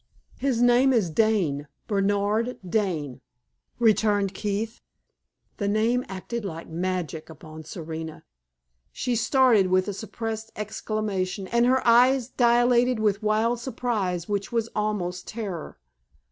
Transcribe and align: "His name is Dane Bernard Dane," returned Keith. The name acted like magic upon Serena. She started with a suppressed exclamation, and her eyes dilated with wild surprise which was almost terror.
"His 0.39 0.63
name 0.63 0.93
is 0.93 1.11
Dane 1.11 1.67
Bernard 1.85 2.57
Dane," 2.67 3.21
returned 3.77 4.33
Keith. 4.33 4.81
The 5.57 5.67
name 5.67 6.03
acted 6.09 6.43
like 6.43 6.67
magic 6.67 7.29
upon 7.29 7.65
Serena. 7.65 8.23
She 8.91 9.15
started 9.15 9.67
with 9.67 9.87
a 9.87 9.93
suppressed 9.93 10.51
exclamation, 10.55 11.45
and 11.49 11.67
her 11.67 11.85
eyes 11.85 12.29
dilated 12.29 12.97
with 12.99 13.21
wild 13.21 13.59
surprise 13.59 14.27
which 14.27 14.51
was 14.51 14.69
almost 14.75 15.27
terror. 15.27 15.77